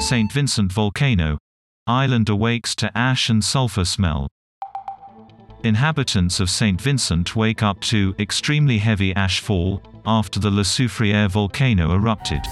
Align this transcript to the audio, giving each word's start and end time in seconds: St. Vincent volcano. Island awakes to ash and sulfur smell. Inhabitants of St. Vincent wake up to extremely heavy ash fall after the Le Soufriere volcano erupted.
St. 0.00 0.32
Vincent 0.32 0.72
volcano. 0.72 1.38
Island 1.88 2.28
awakes 2.28 2.76
to 2.76 2.96
ash 2.96 3.28
and 3.30 3.44
sulfur 3.44 3.84
smell. 3.84 4.28
Inhabitants 5.64 6.38
of 6.38 6.48
St. 6.48 6.80
Vincent 6.80 7.34
wake 7.34 7.64
up 7.64 7.80
to 7.80 8.14
extremely 8.18 8.78
heavy 8.78 9.12
ash 9.16 9.40
fall 9.40 9.82
after 10.06 10.38
the 10.38 10.50
Le 10.50 10.62
Soufriere 10.62 11.28
volcano 11.28 11.94
erupted. 11.94 12.42